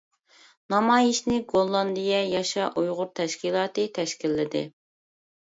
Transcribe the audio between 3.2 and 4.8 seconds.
تەشكىلاتى تەشكىللىدى.